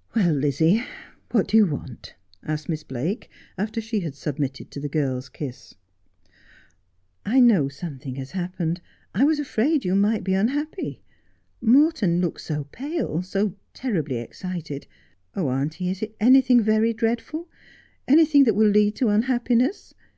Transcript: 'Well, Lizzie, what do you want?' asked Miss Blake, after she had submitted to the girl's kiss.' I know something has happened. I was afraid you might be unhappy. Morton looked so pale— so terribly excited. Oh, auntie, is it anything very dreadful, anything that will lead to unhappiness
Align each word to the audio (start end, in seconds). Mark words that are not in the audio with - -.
'Well, 0.16 0.32
Lizzie, 0.32 0.82
what 1.32 1.48
do 1.48 1.58
you 1.58 1.66
want?' 1.66 2.14
asked 2.42 2.70
Miss 2.70 2.82
Blake, 2.82 3.28
after 3.58 3.82
she 3.82 4.00
had 4.00 4.14
submitted 4.14 4.70
to 4.70 4.80
the 4.80 4.88
girl's 4.88 5.28
kiss.' 5.28 5.74
I 7.26 7.38
know 7.38 7.68
something 7.68 8.14
has 8.14 8.30
happened. 8.30 8.80
I 9.14 9.24
was 9.24 9.38
afraid 9.38 9.84
you 9.84 9.94
might 9.94 10.24
be 10.24 10.32
unhappy. 10.32 11.02
Morton 11.60 12.22
looked 12.22 12.40
so 12.40 12.64
pale— 12.72 13.20
so 13.20 13.56
terribly 13.74 14.16
excited. 14.16 14.86
Oh, 15.36 15.50
auntie, 15.50 15.90
is 15.90 16.00
it 16.00 16.16
anything 16.18 16.62
very 16.62 16.94
dreadful, 16.94 17.50
anything 18.08 18.44
that 18.44 18.54
will 18.54 18.70
lead 18.70 18.94
to 18.96 19.08
unhappiness 19.10 19.92